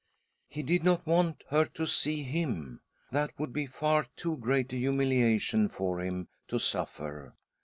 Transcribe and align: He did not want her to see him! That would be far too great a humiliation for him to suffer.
He 0.47 0.63
did 0.63 0.83
not 0.83 1.05
want 1.05 1.43
her 1.49 1.63
to 1.63 1.85
see 1.85 2.23
him! 2.23 2.81
That 3.11 3.37
would 3.37 3.53
be 3.53 3.67
far 3.67 4.07
too 4.15 4.35
great 4.37 4.73
a 4.73 4.77
humiliation 4.77 5.69
for 5.69 5.99
him 6.01 6.27
to 6.47 6.57
suffer. 6.57 7.35